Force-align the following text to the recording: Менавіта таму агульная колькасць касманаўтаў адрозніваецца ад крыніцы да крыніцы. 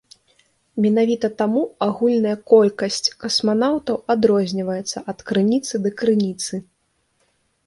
Менавіта 0.83 1.27
таму 1.41 1.61
агульная 1.87 2.33
колькасць 2.51 3.13
касманаўтаў 3.25 4.01
адрозніваецца 4.15 4.97
ад 5.15 5.19
крыніцы 5.29 5.73
да 5.87 5.95
крыніцы. 6.03 6.53